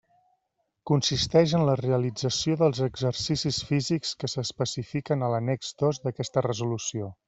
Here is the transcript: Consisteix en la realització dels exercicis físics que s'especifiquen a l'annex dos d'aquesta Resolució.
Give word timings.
Consisteix 0.91 1.53
en 1.59 1.65
la 1.67 1.75
realització 1.81 2.57
dels 2.63 2.81
exercicis 2.89 3.63
físics 3.71 4.17
que 4.23 4.33
s'especifiquen 4.37 5.23
a 5.29 5.35
l'annex 5.37 5.75
dos 5.85 6.07
d'aquesta 6.09 6.51
Resolució. 6.53 7.17